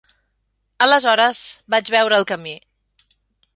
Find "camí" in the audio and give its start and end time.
2.35-2.57